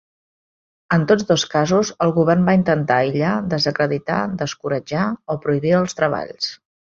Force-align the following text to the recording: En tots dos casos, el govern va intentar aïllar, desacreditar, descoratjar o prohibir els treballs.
En 0.95 1.03
tots 1.09 1.25
dos 1.31 1.43
casos, 1.51 1.91
el 2.05 2.13
govern 2.15 2.47
va 2.47 2.55
intentar 2.59 2.97
aïllar, 3.03 3.35
desacreditar, 3.53 4.17
descoratjar 4.41 5.07
o 5.35 5.39
prohibir 5.47 5.75
els 5.81 5.99
treballs. 6.01 6.51